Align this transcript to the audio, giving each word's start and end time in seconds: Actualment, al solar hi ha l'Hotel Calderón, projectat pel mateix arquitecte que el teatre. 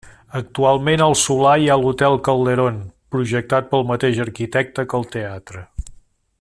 Actualment, 0.37 1.03
al 1.07 1.13
solar 1.23 1.51
hi 1.65 1.69
ha 1.73 1.77
l'Hotel 1.81 2.17
Calderón, 2.29 2.81
projectat 3.17 3.71
pel 3.75 3.87
mateix 3.93 4.25
arquitecte 4.27 4.89
que 4.91 5.01
el 5.03 5.09
teatre. 5.19 5.67